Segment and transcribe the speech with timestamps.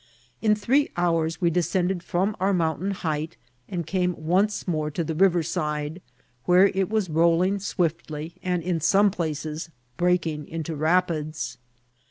[0.41, 3.37] In three hours we descended from our mountain height,
[3.69, 6.01] and came once more to the river side,
[6.45, 11.59] where it was rolling swiftly, and in some places breaking into rapids.